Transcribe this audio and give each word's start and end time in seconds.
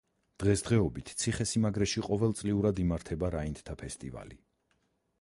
დღესდღეობით 0.43 1.11
ციხესიმაგრეში 1.25 2.03
ყოველწლიურად 2.09 2.83
იმართება 2.87 3.33
რაინდთა 3.39 3.81
ფესტივალი. 3.85 4.43